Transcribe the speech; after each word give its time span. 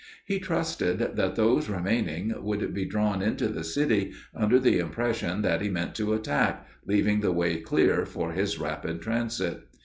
He 0.25 0.39
trusted 0.39 0.97
that 1.15 1.35
those 1.35 1.69
remaining 1.69 2.33
would 2.43 2.73
be 2.73 2.85
drawn 2.85 3.21
into 3.21 3.47
the 3.49 3.63
city, 3.63 4.13
under 4.33 4.57
the 4.57 4.79
impression 4.79 5.43
that 5.43 5.61
he 5.61 5.69
meant 5.69 5.93
to 5.97 6.13
attack, 6.15 6.67
leaving 6.87 7.19
the 7.19 7.31
way 7.31 7.57
clear 7.57 8.03
for 8.07 8.31
his 8.31 8.57
rapid 8.57 9.03
transit. 9.03 9.59